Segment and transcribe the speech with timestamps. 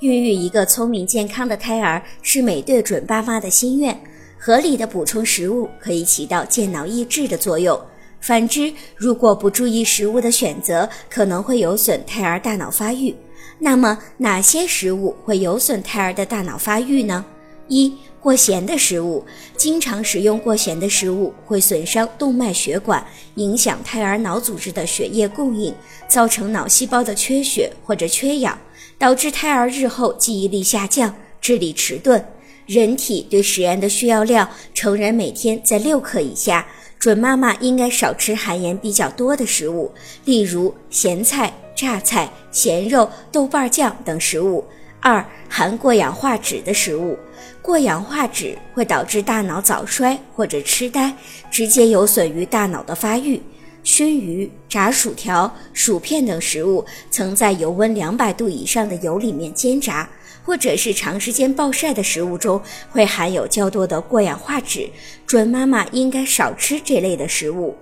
[0.00, 3.98] 孕育一个聪明健康的胎儿是每对准爸妈的心愿。
[4.38, 7.78] 合理的补充食物可以起到健脑益智的作用。
[8.18, 13.14] 反之，如果不注意食物的选择，可能会有损胎儿大脑发育。
[13.58, 17.22] 那么，哪些食物会有损胎儿的大脑发育呢？
[17.68, 19.24] 一、过咸的食物。
[19.56, 23.04] 经常食用过咸的食物会损伤动脉血管，
[23.34, 25.74] 影响胎儿脑组织的血液供应，
[26.08, 28.58] 造成脑细胞的缺血或者缺氧，
[28.98, 32.24] 导致胎儿日后记忆力下降、智力迟钝。
[32.66, 36.66] 人体对食盐的需要量，成人每天在六克以下。
[37.00, 39.90] 准妈妈应该少吃含盐比较多的食物，
[40.26, 44.62] 例如咸菜、榨菜、咸肉、豆瓣酱等食物。
[45.00, 47.18] 二、含过氧化脂的食物，
[47.62, 51.12] 过氧化脂会导致大脑早衰或者痴呆，
[51.50, 53.40] 直接有损于大脑的发育。
[53.82, 60.08] 熏鱼、炸薯条、薯片等食物，曾在油温两百度以上的油里面煎炸。
[60.42, 64.88] 或者是长时间暴晒的食物中会含有较多的过氧化脂，
[65.26, 67.76] 准妈妈应该少吃这类的食物。